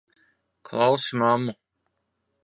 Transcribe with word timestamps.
Klausi 0.67 1.13
mammu! 1.19 1.53